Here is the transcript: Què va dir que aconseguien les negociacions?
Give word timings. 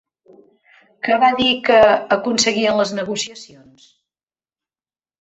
Què 1.07 1.17
va 1.25 1.29
dir 1.41 1.51
que 1.69 1.77
aconseguien 2.17 2.83
les 2.83 2.97
negociacions? 3.03 3.89